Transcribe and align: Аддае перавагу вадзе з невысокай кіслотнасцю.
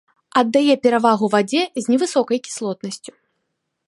Аддае 0.39 0.73
перавагу 0.85 1.25
вадзе 1.35 1.61
з 1.83 1.85
невысокай 1.93 2.39
кіслотнасцю. 2.47 3.11